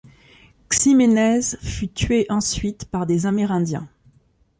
[0.71, 3.87] Ximénez fut tué ensuite par des amérindiens.